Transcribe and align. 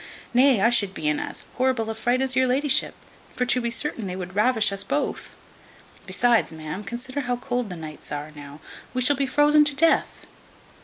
Nay, 0.33 0.61
I 0.61 0.71
should 0.71 0.95
be 0.95 1.07
in 1.07 1.19
as 1.19 1.43
horrible 1.57 1.91
a 1.91 1.93
fright 1.93 2.23
as 2.23 2.35
your 2.35 2.47
la'ship; 2.47 2.95
for 3.35 3.45
to 3.45 3.61
be 3.61 3.69
certain, 3.69 4.07
they 4.07 4.15
would 4.15 4.35
ravish 4.35 4.71
us 4.71 4.83
both. 4.83 5.35
Besides, 6.07 6.51
ma'am, 6.51 6.83
consider 6.83 7.19
how 7.21 7.35
cold 7.35 7.69
the 7.69 7.75
nights 7.75 8.11
are 8.11 8.31
now; 8.31 8.61
we 8.95 9.01
shall 9.03 9.15
be 9.15 9.27
frozen 9.27 9.63
to 9.63 9.75
death." 9.75 10.25